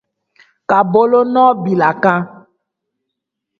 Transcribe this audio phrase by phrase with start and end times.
[0.69, 2.21] -Ka bolonɔ bil'a kan.